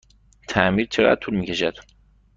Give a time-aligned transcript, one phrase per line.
[0.49, 1.75] تعمیر چقدر طول می کشد؟